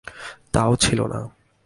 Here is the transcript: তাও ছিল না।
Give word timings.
তাও 0.51 0.75
ছিল 0.75 0.99
না। 1.07 1.19